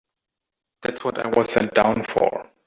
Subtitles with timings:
[0.81, 2.49] That's what I was sent down for.